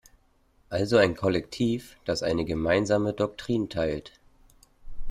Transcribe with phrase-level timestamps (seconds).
[0.71, 4.13] Also ein Kollektiv, das eine gemeinsame Doktrin teilt.